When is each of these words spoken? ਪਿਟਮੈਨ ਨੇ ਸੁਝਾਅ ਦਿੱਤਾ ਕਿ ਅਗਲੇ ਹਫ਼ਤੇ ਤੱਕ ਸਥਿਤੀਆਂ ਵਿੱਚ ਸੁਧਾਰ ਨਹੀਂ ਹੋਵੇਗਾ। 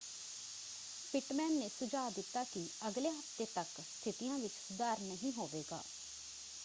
ਪਿਟਮੈਨ 1.13 1.53
ਨੇ 1.53 1.67
ਸੁਝਾਅ 1.69 2.09
ਦਿੱਤਾ 2.11 2.43
ਕਿ 2.43 2.65
ਅਗਲੇ 2.87 3.09
ਹਫ਼ਤੇ 3.09 3.45
ਤੱਕ 3.45 3.81
ਸਥਿਤੀਆਂ 3.81 4.37
ਵਿੱਚ 4.39 4.53
ਸੁਧਾਰ 4.53 4.99
ਨਹੀਂ 5.01 5.31
ਹੋਵੇਗਾ। 5.33 5.83